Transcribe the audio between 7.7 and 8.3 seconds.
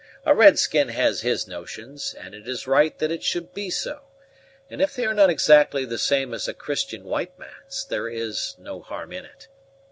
there